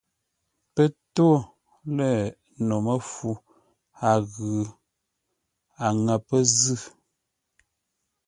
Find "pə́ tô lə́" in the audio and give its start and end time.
0.73-2.15